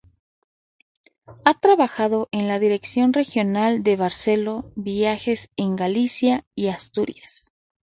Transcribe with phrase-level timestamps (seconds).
[1.45, 7.53] Ha trabajado en la Dirección Regional de Barceló Viajes en Galicia y Asturias.